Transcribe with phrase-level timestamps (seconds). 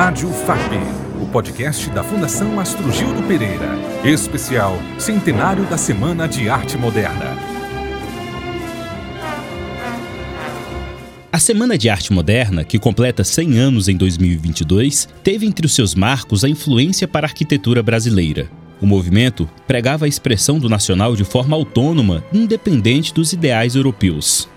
[0.00, 0.74] Rádio FAP,
[1.20, 3.76] o podcast da Fundação Astro Gildo Pereira.
[4.04, 7.36] Especial Centenário da Semana de Arte Moderna.
[11.32, 15.96] A Semana de Arte Moderna, que completa 100 anos em 2022, teve entre os seus
[15.96, 18.48] marcos a influência para a arquitetura brasileira.
[18.80, 24.48] O movimento pregava a expressão do nacional de forma autônoma, independente dos ideais europeus.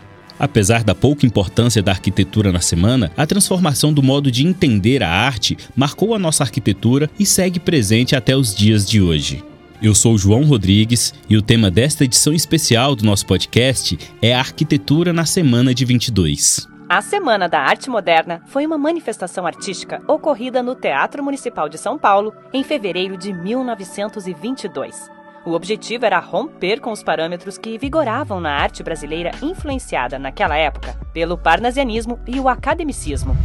[0.41, 5.07] Apesar da pouca importância da arquitetura na semana, a transformação do modo de entender a
[5.07, 9.43] arte marcou a nossa arquitetura e segue presente até os dias de hoje.
[9.79, 14.39] Eu sou João Rodrigues e o tema desta edição especial do nosso podcast é a
[14.39, 16.67] arquitetura na semana de 22.
[16.89, 21.99] A Semana da Arte Moderna foi uma manifestação artística ocorrida no Teatro Municipal de São
[21.99, 25.20] Paulo em fevereiro de 1922.
[25.43, 30.95] O objetivo era romper com os parâmetros que vigoravam na arte brasileira influenciada naquela época
[31.11, 33.35] pelo parnasianismo e o academicismo.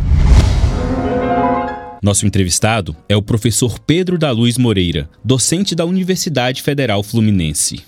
[2.02, 7.82] Nosso entrevistado é o professor Pedro da Luz Moreira, docente da Universidade Federal Fluminense.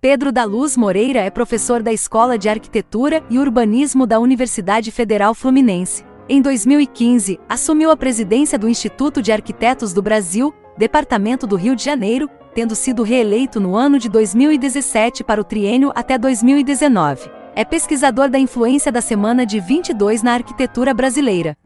[0.00, 5.32] Pedro da Luz Moreira é professor da Escola de Arquitetura e Urbanismo da Universidade Federal
[5.32, 6.04] Fluminense.
[6.28, 11.84] Em 2015, assumiu a presidência do Instituto de Arquitetos do Brasil, Departamento do Rio de
[11.84, 17.30] Janeiro, tendo sido reeleito no ano de 2017 para o triênio até 2019.
[17.54, 21.56] É pesquisador da influência da Semana de 22 na arquitetura brasileira.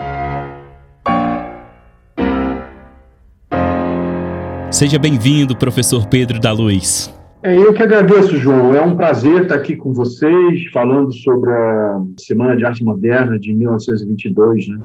[4.71, 7.11] Seja bem-vindo, professor Pedro da Luz.
[7.43, 8.75] É, eu que agradeço, João.
[8.75, 13.55] É um prazer estar aqui com vocês, falando sobre a Semana de Arte Moderna de
[13.55, 14.69] 1922.
[14.69, 14.79] Né?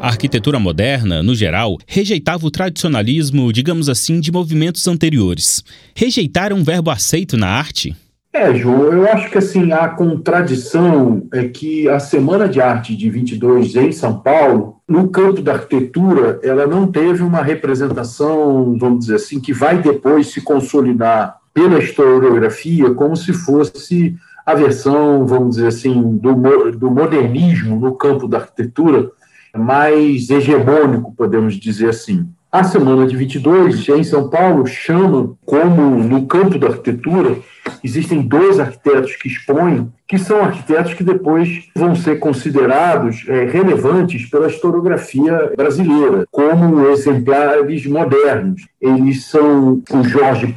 [0.00, 5.64] A arquitetura moderna, no geral, rejeitava o tradicionalismo, digamos assim, de movimentos anteriores.
[5.96, 7.96] Rejeitar é um verbo aceito na arte?
[8.34, 13.10] É, João, eu acho que assim, a contradição é que a Semana de Arte de
[13.10, 19.16] 22 em São Paulo, no campo da arquitetura, ela não teve uma representação, vamos dizer
[19.16, 24.16] assim, que vai depois se consolidar pela historiografia como se fosse
[24.46, 26.34] a versão, vamos dizer assim, do,
[26.72, 29.10] do modernismo no campo da arquitetura
[29.54, 32.26] mais hegemônico, podemos dizer assim.
[32.52, 37.38] A Semana de 22, em São Paulo, chama como, no campo da arquitetura,
[37.82, 44.28] existem dois arquitetos que expõem, que são arquitetos que depois vão ser considerados é, relevantes
[44.28, 48.66] pela historiografia brasileira, como exemplares modernos.
[48.78, 50.54] Eles são o Jorge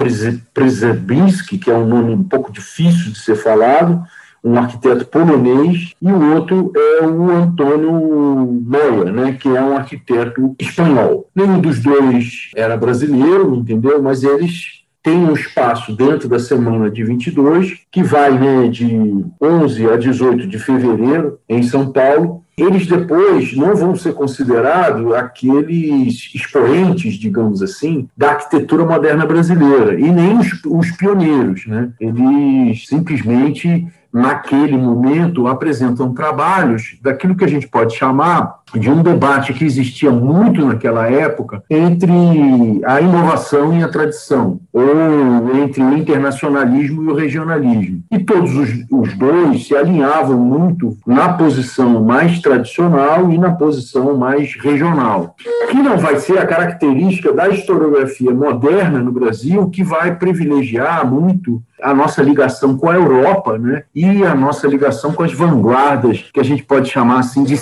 [0.53, 4.03] Przebinski, que é um nome um pouco difícil de ser falado,
[4.45, 10.56] um arquiteto polonês, e o outro é o Antônio Moya, né, que é um arquiteto
[10.59, 11.28] espanhol.
[11.35, 14.01] Nenhum dos dois era brasileiro, entendeu?
[14.01, 19.89] Mas eles têm um espaço dentro da semana de 22, que vai né, de 11
[19.89, 27.16] a 18 de fevereiro, em São Paulo, eles depois não vão ser considerados aqueles expoentes,
[27.16, 31.66] digamos assim, da arquitetura moderna brasileira, e nem os, os pioneiros.
[31.67, 31.91] Né?
[32.00, 33.85] Eles simplesmente
[34.16, 40.12] naquele momento, apresentam trabalhos daquilo que a gente pode chamar de um debate que existia
[40.12, 42.12] muito naquela época entre
[42.86, 48.04] a inovação e a tradição, ou entre o internacionalismo e o regionalismo.
[48.12, 54.18] E todos os, os dois se alinhavam muito na posição mais tradicional e na posição
[54.18, 55.36] mais regional,
[55.70, 61.62] que não vai ser a característica da historiografia moderna no Brasil, que vai privilegiar muito
[61.81, 63.84] a nossa ligação com a Europa, né?
[63.94, 67.58] E a nossa ligação com as vanguardas, que a gente pode chamar assim de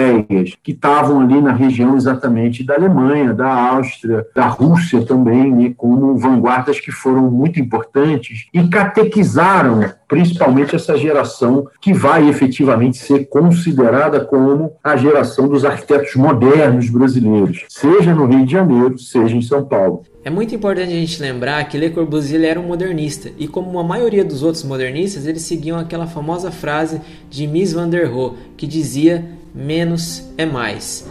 [0.00, 5.74] centro-europeias, que estavam ali na região exatamente da Alemanha, da Áustria, da Rússia também, né?
[5.76, 13.28] como vanguardas que foram muito importantes e catequizaram principalmente essa geração que vai efetivamente ser
[13.28, 19.42] considerada como a geração dos arquitetos modernos brasileiros, seja no Rio de Janeiro, seja em
[19.42, 20.02] São Paulo.
[20.24, 23.84] É muito importante a gente lembrar que Le Corbusier era um modernista e como a
[23.84, 27.00] maioria dos outros modernistas, eles seguiam aquela famosa frase
[27.30, 29.24] de Mies van der Rohe, que dizia
[29.54, 31.08] menos é mais.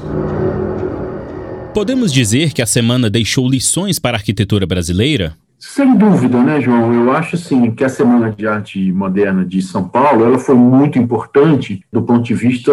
[1.74, 5.36] Podemos dizer que a semana deixou lições para a arquitetura brasileira?
[5.60, 6.94] Sem dúvida, né, João?
[6.94, 10.98] Eu acho assim que a Semana de Arte Moderna de São Paulo ela foi muito
[10.98, 12.72] importante do ponto de vista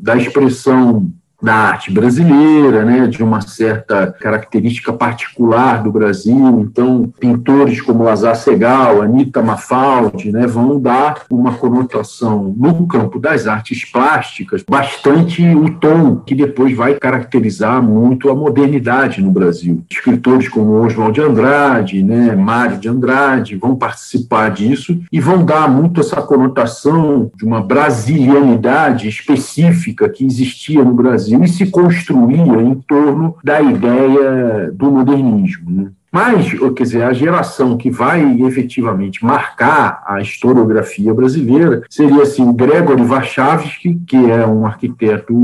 [0.00, 1.08] da expressão
[1.46, 6.60] da arte brasileira, né, de uma certa característica particular do Brasil.
[6.60, 13.46] Então, pintores como Lazar Segal, Anita Mafaldi, né, vão dar uma conotação no campo das
[13.46, 19.84] artes plásticas bastante o tom que depois vai caracterizar muito a modernidade no Brasil.
[19.88, 25.70] Escritores como Oswald de Andrade, né, Mário de Andrade vão participar disso e vão dar
[25.70, 32.74] muito essa conotação de uma brasilianidade específica que existia no Brasil e se construía em
[32.74, 35.70] torno da ideia do modernismo.
[35.70, 35.90] Né?
[36.10, 43.02] Mas, quer dizer, a geração que vai efetivamente marcar a historiografia brasileira seria assim, Gregory
[43.02, 45.34] Warszawski, que é um arquiteto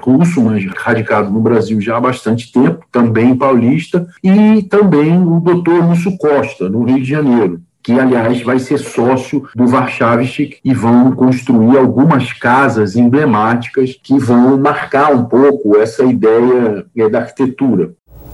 [0.00, 5.88] russo, mas radicado no Brasil já há bastante tempo, também paulista, e também o doutor
[5.88, 11.12] Lúcio Costa, no Rio de Janeiro que aliás vai ser sócio do Warszawski e vão
[11.12, 17.90] construir algumas casas emblemáticas que vão marcar um pouco essa ideia é, da arquitetura.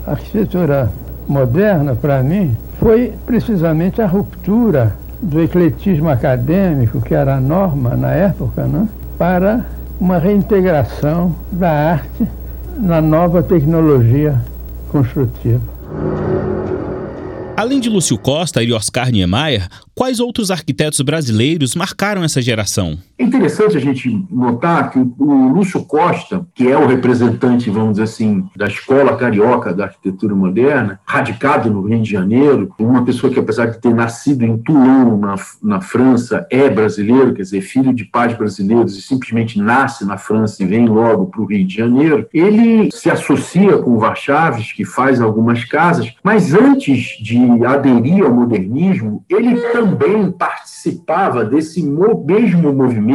[0.06, 0.93] A arquitetura
[1.29, 8.12] moderna, para mim, foi precisamente a ruptura do ecletismo acadêmico, que era a norma na
[8.12, 9.65] época, né, para
[10.00, 12.27] uma reintegração da arte
[12.79, 14.41] na nova tecnologia
[14.91, 15.78] construtiva.
[17.59, 22.97] Além de Lúcio Costa e Oscar Niemeyer, quais outros arquitetos brasileiros marcaram essa geração?
[23.19, 28.05] É interessante a gente notar que o Lúcio Costa, que é o representante, vamos dizer
[28.05, 33.41] assim, da escola carioca da arquitetura moderna, radicado no Rio de Janeiro, uma pessoa que,
[33.41, 38.05] apesar de ter nascido em Toulon, na, na França, é brasileiro, quer dizer, filho de
[38.05, 42.29] pais brasileiros e simplesmente nasce na França e vem logo para o Rio de Janeiro,
[42.32, 48.32] ele se associa com o Warchavs, que faz algumas casas, mas antes de aderir ao
[48.32, 53.08] modernismo, ele também participava desse mesmo movimento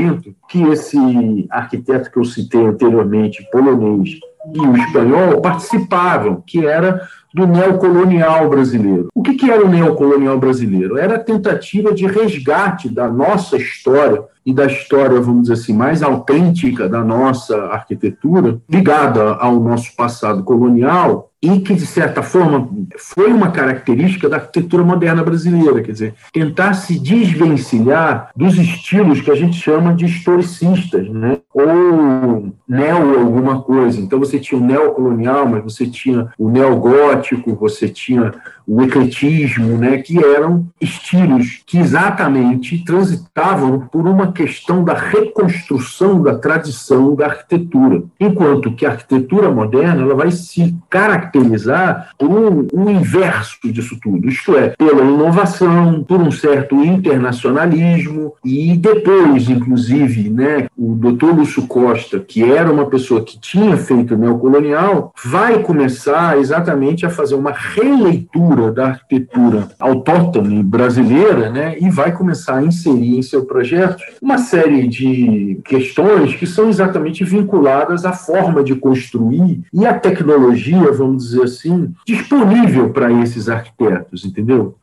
[0.50, 4.20] que esse arquiteto que eu citei anteriormente, polonês,
[4.54, 9.08] e o espanhol participavam, que era do neocolonial brasileiro.
[9.14, 10.98] O que, que era o neocolonial brasileiro?
[10.98, 16.04] Era a tentativa de resgate da nossa história e da história, vamos dizer assim, mais
[16.04, 23.32] autêntica da nossa arquitetura, ligada ao nosso passado colonial, e que, de certa forma, foi
[23.34, 29.36] uma característica da arquitetura moderna brasileira, quer dizer, tentar se desvencilhar dos estilos que a
[29.36, 31.40] gente chama de historicistas, né?
[31.54, 34.00] ou neo alguma coisa.
[34.00, 37.23] Então, você tinha o neocolonial, mas você tinha o neogótico,
[37.56, 38.34] você tinha
[38.66, 39.98] o ecletismo, né?
[39.98, 48.04] que eram estilos que exatamente transitavam por uma questão da reconstrução da tradição da arquitetura,
[48.20, 53.98] enquanto que a arquitetura moderna ela vai se caracterizar caracterizar por um, um inverso disso
[54.02, 61.36] tudo, isto é, pela inovação, por um certo internacionalismo, e depois, inclusive, né, o doutor
[61.36, 67.36] Lúcio Costa, que era uma pessoa que tinha feito neocolonial, vai começar exatamente a fazer
[67.36, 74.04] uma releitura da arquitetura autóctone brasileira, né, e vai começar a inserir em seu projeto
[74.22, 80.92] uma série de questões que são exatamente vinculadas à forma de construir e à tecnologia,
[80.92, 84.76] vamos dizer assim, disponível para esses arquitetos, entendeu?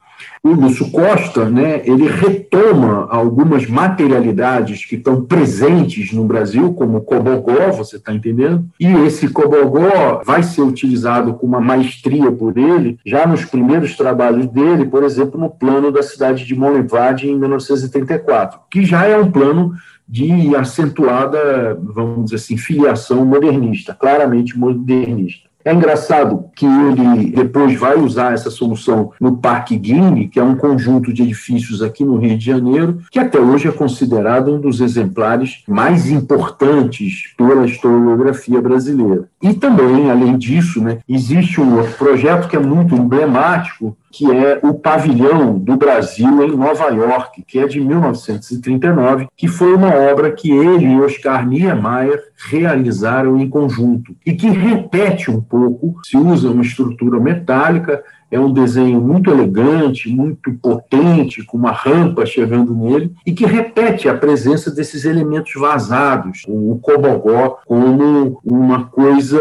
[0.43, 7.01] O Lúcio Costa, né, ele retoma algumas materialidades que estão presentes no Brasil, como o
[7.03, 8.65] cobogó, você está entendendo?
[8.79, 14.47] E esse cobogó vai ser utilizado com uma maestria por ele, já nos primeiros trabalhos
[14.47, 19.31] dele, por exemplo, no plano da cidade de Monlevade, em 1934, que já é um
[19.31, 19.73] plano
[20.09, 25.50] de acentuada, vamos dizer assim, filiação modernista, claramente modernista.
[25.65, 30.57] É engraçado que ele depois vai usar essa solução no Parque Guine, que é um
[30.57, 34.81] conjunto de edifícios aqui no Rio de Janeiro, que até hoje é considerado um dos
[34.81, 39.29] exemplares mais importantes pela historiografia brasileira.
[39.43, 44.61] E também, além disso, né, existe um outro projeto que é muito emblemático, que é
[44.63, 50.31] o Pavilhão do Brasil em Nova York, que é de 1939, que foi uma obra
[50.31, 56.51] que ele e Oscar Niemeyer realizaram em conjunto e que repete um pouco, se usa
[56.51, 63.13] uma estrutura metálica é um desenho muito elegante, muito potente, com uma rampa chegando nele,
[63.27, 69.39] e que repete a presença desses elementos vazados, o cobogó, como uma coisa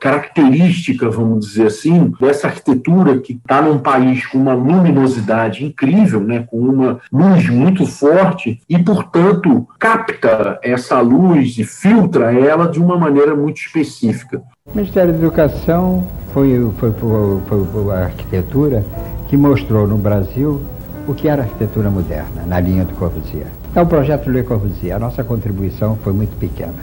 [0.00, 6.44] característica, vamos dizer assim, dessa arquitetura que está num país com uma luminosidade incrível, né,
[6.50, 12.98] com uma luz muito forte, e, portanto, capta essa luz e filtra ela de uma
[12.98, 14.42] maneira muito específica.
[14.74, 18.84] Ministério da Educação foi, foi, foi, foi, a arquitetura
[19.28, 20.60] que mostrou no Brasil
[21.06, 23.46] o que era arquitetura moderna, na linha do Corbusier.
[23.74, 24.96] É o projeto Le Corbusier.
[24.96, 26.74] A nossa contribuição foi muito pequena.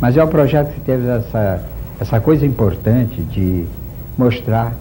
[0.00, 1.64] Mas é o projeto que teve essa,
[1.98, 3.64] essa coisa importante de
[4.16, 4.76] mostrar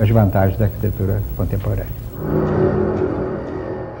[0.00, 2.04] as vantagens da arquitetura contemporânea.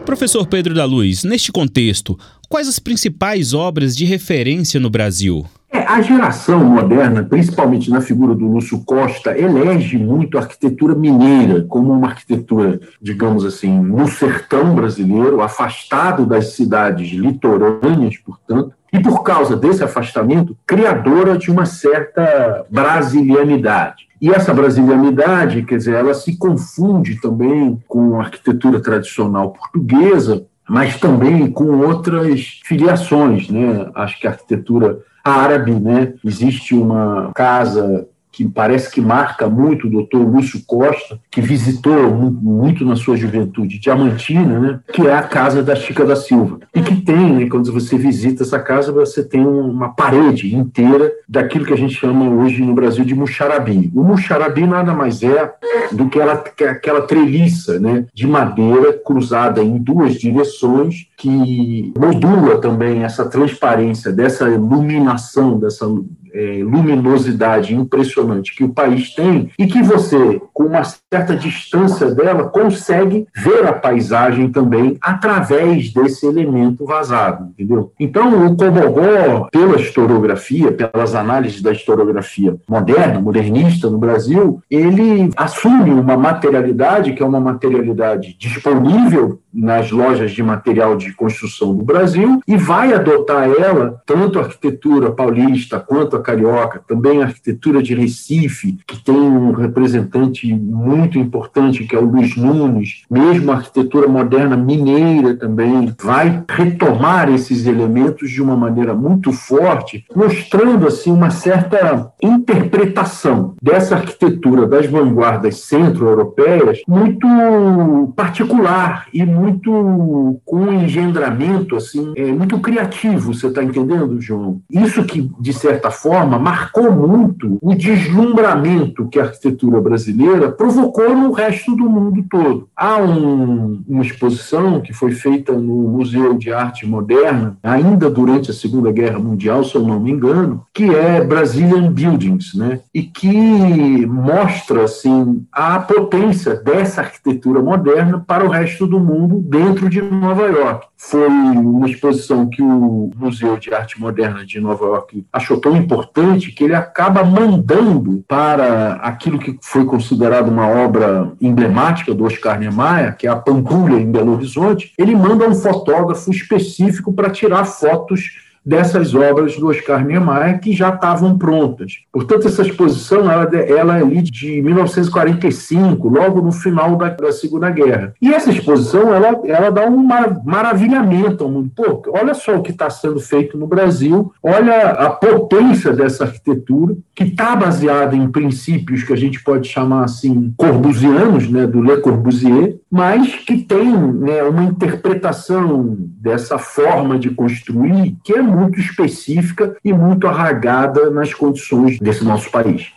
[0.04, 5.44] Professor Pedro da Luz, neste contexto, quais as principais obras de referência no Brasil?
[5.86, 11.92] A geração moderna, principalmente na figura do Lúcio Costa, elege muito a arquitetura mineira como
[11.92, 19.56] uma arquitetura, digamos assim, no sertão brasileiro, afastado das cidades litorâneas, portanto, e por causa
[19.56, 24.06] desse afastamento, criadora de uma certa brasilianidade.
[24.20, 30.98] E essa brasilianidade, quer dizer, ela se confunde também com a arquitetura tradicional portuguesa, mas
[30.98, 33.90] também com outras filiações, né?
[33.94, 36.14] Acho que a arquitetura árabe, né?
[36.24, 42.84] Existe uma casa que parece que marca muito o doutor Lúcio Costa, que visitou muito
[42.84, 46.58] na sua juventude Diamantina, né, que é a casa da Chica da Silva.
[46.74, 51.64] E que tem, né, quando você visita essa casa, você tem uma parede inteira daquilo
[51.64, 53.92] que a gente chama hoje no Brasil de muxarabi.
[53.94, 55.54] O muxarabi nada mais é
[55.92, 62.60] do que, ela, que aquela treliça né, de madeira cruzada em duas direções que modula
[62.60, 65.86] também essa transparência dessa iluminação, dessa
[66.34, 72.44] é, luminosidade impressionante que o país tem e que você, com uma certa distância dela,
[72.44, 77.92] consegue ver a paisagem também através desse elemento vazado, entendeu?
[77.98, 85.90] Então, o Cobogó, pela historiografia, pelas análises da historiografia moderna, modernista no Brasil, ele assume
[85.90, 92.40] uma materialidade que é uma materialidade disponível nas lojas de material de construção do Brasil
[92.46, 97.94] e vai adotar ela, tanto a arquitetura paulista quanto a carioca, também a arquitetura de
[97.94, 104.08] Recife, que tem um representante muito importante que é o Luiz Nunes, mesmo a arquitetura
[104.08, 105.94] moderna mineira também.
[106.02, 113.96] Vai retomar esses elementos de uma maneira muito forte, mostrando assim uma certa interpretação dessa
[113.96, 123.34] arquitetura das vanguardas centro-europeias muito particular e muito muito com engendramento assim, é, muito criativo,
[123.34, 124.60] você está entendendo, João?
[124.70, 131.32] Isso que, de certa forma, marcou muito o deslumbramento que a arquitetura brasileira provocou no
[131.32, 132.68] resto do mundo todo.
[132.76, 138.54] Há um, uma exposição que foi feita no Museu de Arte Moderna, ainda durante a
[138.54, 142.80] Segunda Guerra Mundial, se eu não me engano, que é Brazilian Buildings, né?
[142.94, 149.88] e que mostra assim, a potência dessa arquitetura moderna para o resto do mundo dentro
[149.88, 150.86] de Nova York.
[150.96, 156.50] Foi uma exposição que o Museu de Arte Moderna de Nova York achou tão importante
[156.52, 163.16] que ele acaba mandando para aquilo que foi considerado uma obra emblemática do Oscar Niemeyer,
[163.16, 168.43] que é a Pampulha em Belo Horizonte, ele manda um fotógrafo específico para tirar fotos
[168.64, 171.98] dessas obras do Oscar Niemeyer que já estavam prontas.
[172.12, 177.70] Portanto, essa exposição ela, ela é ali de 1945, logo no final da, da Segunda
[177.70, 178.14] Guerra.
[178.20, 180.06] E essa exposição ela, ela dá um
[180.44, 181.70] maravilhamento ao mundo.
[181.74, 186.96] Pô, olha só o que está sendo feito no Brasil, olha a potência dessa arquitetura,
[187.14, 191.98] que está baseada em princípios que a gente pode chamar assim corbusianos, né, do Le
[191.98, 199.76] Corbusier, mas que tem né, uma interpretação dessa forma de construir que é muito específica
[199.84, 202.92] e muito arragada nas condições desse nosso país.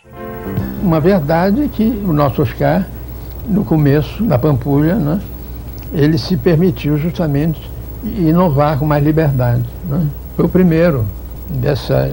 [0.82, 2.86] Uma verdade é que o nosso Oscar,
[3.46, 5.20] no começo da Pampulha, né,
[5.92, 7.70] ele se permitiu justamente
[8.04, 9.64] inovar com mais liberdade.
[9.88, 10.06] Né?
[10.36, 11.04] Foi o primeiro
[11.48, 12.10] dessa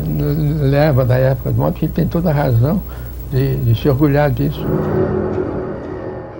[0.62, 2.82] leva da época, de modo que ele tem toda a razão
[3.32, 4.66] de, de se orgulhar disso.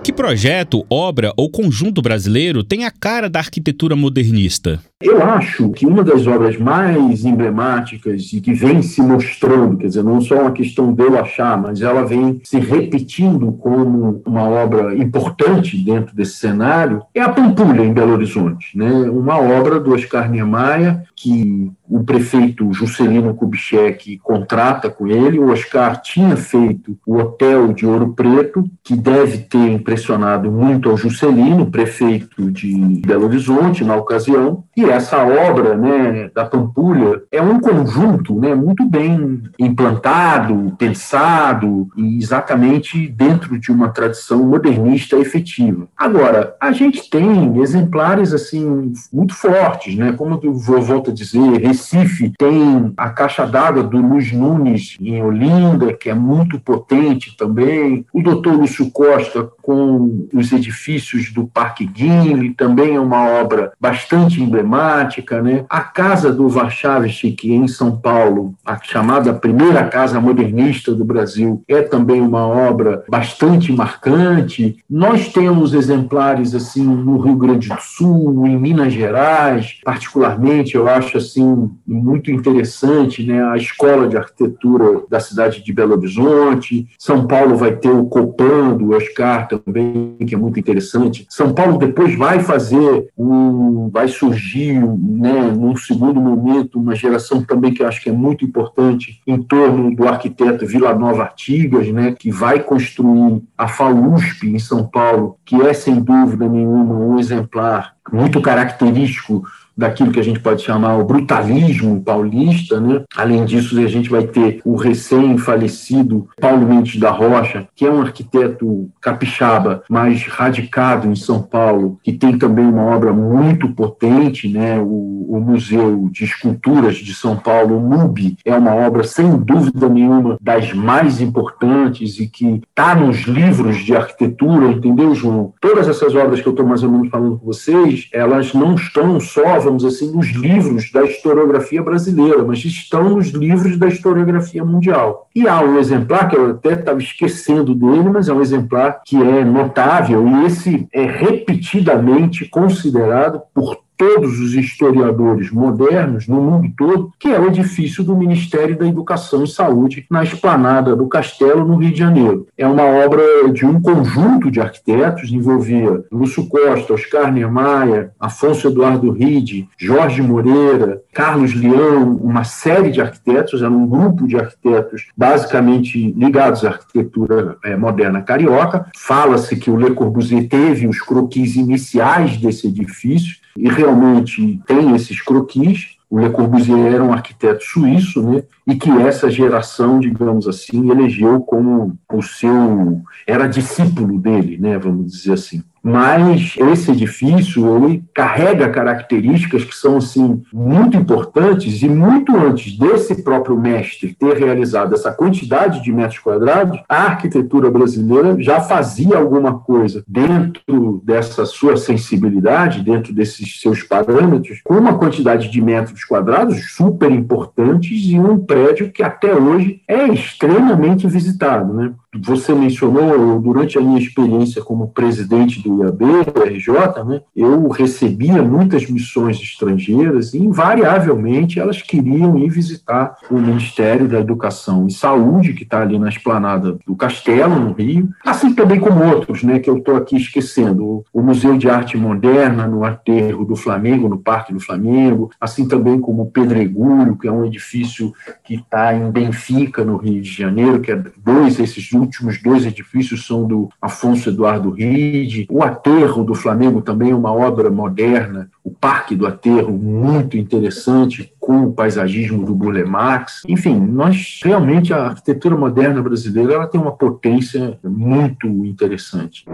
[0.06, 4.78] Que projeto, obra ou conjunto brasileiro tem a cara da arquitetura modernista?
[5.02, 10.04] Eu acho que uma das obras mais emblemáticas e que vem se mostrando, quer dizer,
[10.04, 14.96] não só uma questão de eu achar, mas ela vem se repetindo como uma obra
[14.96, 18.78] importante dentro desse cenário, é a Pampulha, em Belo Horizonte.
[18.78, 18.88] Né?
[19.10, 25.38] Uma obra do Oscar Niemeyer, que o prefeito Juscelino Kubitschek contrata com ele.
[25.38, 30.96] O Oscar tinha feito o Hotel de Ouro Preto, que deve ter impressionado muito ao
[30.96, 34.64] Juscelino, prefeito de Belo Horizonte, na ocasião.
[34.76, 42.18] E essa obra né, da Pampulha é um conjunto né, muito bem implantado, pensado e
[42.18, 45.88] exatamente dentro de uma tradição modernista efetiva.
[45.96, 52.32] Agora, a gente tem exemplares assim muito fortes, né, como eu volto a dizer, Recife
[52.38, 58.06] tem a caixa d'água do Luiz Nunes em Olinda, que é muito potente também.
[58.12, 64.40] O doutor Lúcio Costa com os edifícios do Parque Guinle, também é uma obra bastante
[64.40, 65.42] emblemática.
[65.42, 65.64] Né?
[65.68, 71.82] A Casa do Warszawski, em São Paulo, a chamada primeira casa modernista do Brasil, é
[71.82, 74.78] também uma obra bastante marcante.
[74.88, 81.18] Nós temos exemplares assim no Rio Grande do Sul, em Minas Gerais, particularmente eu acho
[81.18, 86.88] assim muito interessante, né, a Escola de Arquitetura da cidade de Belo Horizonte.
[86.98, 91.26] São Paulo vai ter o Copan do Oscar também, que é muito interessante.
[91.28, 97.72] São Paulo depois vai fazer um vai surgir, né, num segundo momento, uma geração também
[97.72, 102.14] que eu acho que é muito importante em torno do arquiteto Vila Nova Artigas, né,
[102.18, 107.94] que vai construir a FAUSP em São Paulo, que é sem dúvida nenhuma um exemplar
[108.12, 109.42] muito característico
[109.76, 112.80] daquilo que a gente pode chamar o brutalismo paulista.
[112.80, 113.02] Né?
[113.14, 118.00] Além disso, a gente vai ter o recém-falecido Paulo Mendes da Rocha, que é um
[118.00, 124.78] arquiteto capixaba, mas radicado em São Paulo, que tem também uma obra muito potente, né?
[124.80, 129.88] o, o Museu de Esculturas de São Paulo, o MUB, é uma obra, sem dúvida
[129.88, 135.52] nenhuma, das mais importantes e que está nos livros de arquitetura, entendeu, João?
[135.60, 139.18] Todas essas obras que eu estou mais ou menos falando com vocês, elas não estão
[139.20, 145.28] só vamos assim, nos livros da historiografia brasileira, mas estão nos livros da historiografia mundial.
[145.34, 149.16] E há um exemplar, que eu até estava esquecendo dele, mas é um exemplar que
[149.16, 157.12] é notável, e esse é repetidamente considerado por todos os historiadores modernos no mundo todo,
[157.18, 161.76] que é o edifício do Ministério da Educação e Saúde na esplanada do Castelo, no
[161.76, 162.46] Rio de Janeiro.
[162.56, 163.22] É uma obra
[163.52, 171.02] de um conjunto de arquitetos, envolvia Lúcio Costa, Oscar Niemeyer, Afonso Eduardo Ride, Jorge Moreira,
[171.12, 177.56] Carlos Leão, uma série de arquitetos, era um grupo de arquitetos basicamente ligados à arquitetura
[177.64, 178.86] é, moderna carioca.
[178.96, 185.20] Fala-se que o Le Corbusier teve os croquis iniciais desse edifício, e realmente tem esses
[185.20, 185.96] croquis.
[186.08, 188.44] O Le Corbusier era um arquiteto suíço, né?
[188.64, 194.78] E que essa geração, digamos assim, elegeu como o seu era discípulo dele, né?
[194.78, 201.88] Vamos dizer assim mas esse edifício ele carrega características que são assim muito importantes e
[201.88, 208.34] muito antes desse próprio mestre ter realizado essa quantidade de metros quadrados, a arquitetura brasileira
[208.42, 215.48] já fazia alguma coisa dentro dessa sua sensibilidade, dentro desses seus parâmetros, com uma quantidade
[215.48, 221.92] de metros quadrados super importantes e um prédio que até hoje é extremamente visitado, né?
[222.22, 226.00] Você mencionou, durante a minha experiência como presidente do IAB,
[226.32, 233.38] do RJ, né, eu recebia muitas missões estrangeiras e, invariavelmente, elas queriam ir visitar o
[233.38, 238.54] Ministério da Educação e Saúde, que está ali na esplanada do Castelo, no Rio, assim
[238.54, 241.04] também como outros, né, que eu estou aqui esquecendo.
[241.12, 246.00] O Museu de Arte Moderna, no Aterro do Flamengo, no Parque do Flamengo, assim também
[246.00, 248.12] como o Pedregulho, que é um edifício
[248.44, 253.26] que está em Benfica, no Rio de Janeiro, que é dois esses últimos dois edifícios
[253.26, 255.46] são do Afonso Eduardo Ride.
[255.50, 258.48] O Aterro do Flamengo também é uma obra moderna.
[258.64, 263.42] O Parque do Aterro, muito interessante, com o paisagismo do Burle Marx.
[263.46, 269.44] Enfim, nós realmente, a arquitetura moderna brasileira ela tem uma potência muito interessante.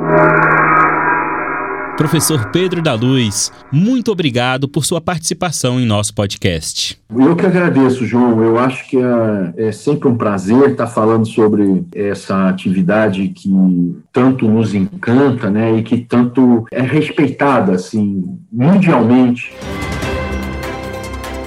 [1.97, 6.99] Professor Pedro da Luz, muito obrigado por sua participação em nosso podcast.
[7.15, 8.43] Eu que agradeço, João.
[8.43, 14.49] Eu acho que é, é, sempre um prazer estar falando sobre essa atividade que tanto
[14.49, 19.53] nos encanta, né, e que tanto é respeitada, assim, mundialmente.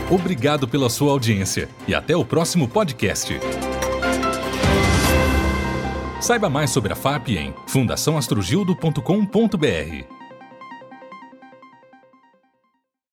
[0.09, 3.33] Obrigado pela sua audiência e até o próximo podcast.
[6.21, 10.14] Saiba mais sobre a FAP em fundaçãoastrogildo.com.br.